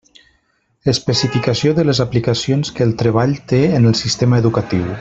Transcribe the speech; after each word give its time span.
Especificació 0.93 1.75
de 1.79 1.85
les 1.89 1.99
aplicacions 2.05 2.73
que 2.79 2.87
el 2.89 2.95
treball 3.03 3.37
té 3.53 3.61
en 3.81 3.87
el 3.91 3.99
sistema 4.01 4.43
educatiu. 4.45 4.89